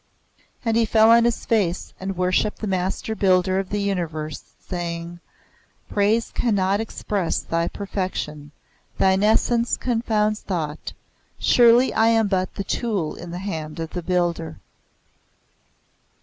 And 0.65 0.75
he 0.75 0.83
fell 0.85 1.11
on 1.11 1.25
his 1.25 1.45
face 1.45 1.93
and 1.99 2.17
worshipped 2.17 2.57
the 2.57 2.65
Master 2.65 3.13
Builder 3.13 3.59
of 3.59 3.69
the 3.69 3.77
Universe, 3.79 4.41
saying, 4.59 5.19
"Praise 5.89 6.31
cannot 6.31 6.81
express 6.81 7.37
thy 7.43 7.67
Perfection. 7.67 8.49
Thine 8.97 9.21
Essence 9.21 9.77
confounds 9.77 10.41
thought. 10.41 10.93
Surely 11.37 11.93
I 11.93 12.07
am 12.07 12.27
but 12.29 12.55
the 12.55 12.63
tool 12.63 13.13
in 13.13 13.29
the 13.29 13.37
hand 13.37 13.79
of 13.79 13.91
the 13.91 14.01
Builder." 14.01 14.57